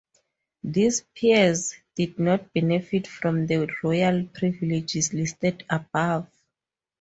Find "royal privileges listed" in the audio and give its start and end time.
3.83-5.63